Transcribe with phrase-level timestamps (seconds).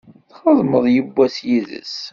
[0.29, 1.95] Txedmeḍ yewwas yid-s?